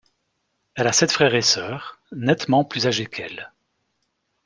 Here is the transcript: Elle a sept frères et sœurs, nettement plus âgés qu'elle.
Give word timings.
Elle 0.73 0.87
a 0.87 0.93
sept 0.93 1.11
frères 1.11 1.35
et 1.35 1.43
sœurs, 1.43 1.99
nettement 2.11 2.65
plus 2.65 2.87
âgés 2.87 3.05
qu'elle. 3.05 3.51